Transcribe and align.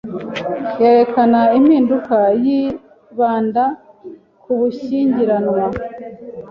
yerekana 0.81 1.39
impinduka 1.57 2.17
yibanda 2.43 3.63
kubushyingiranwa 4.41 5.61